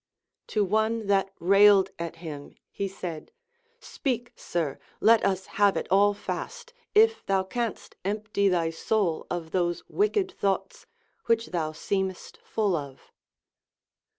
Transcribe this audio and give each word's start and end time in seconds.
To 0.47 0.65
one 0.65 1.05
that 1.05 1.31
railed 1.37 1.91
at 1.99 2.15
him 2.25 2.55
he 2.71 2.87
said, 2.87 3.31
Speak, 3.79 4.33
sir, 4.35 4.79
let 4.99 5.23
us 5.23 5.45
have 5.61 5.77
it 5.77 5.85
all 5.91 6.15
fast, 6.15 6.73
if 6.95 7.23
thou 7.27 7.43
canst 7.43 7.95
empty 8.03 8.49
thy 8.49 8.71
soul 8.71 9.27
of 9.29 9.51
those 9.51 9.83
wicked 9.87 10.31
thoughts 10.31 10.87
which 11.27 11.51
thou 11.51 11.71
seemest 11.71 12.39
full 12.43 12.75
of. 12.75 13.11